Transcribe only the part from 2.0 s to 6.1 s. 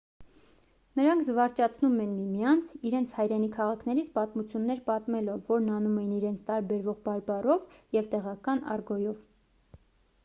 էին միմյանց իրենց հայրենի քաղաքներից պատմություններ պատմելով որն անում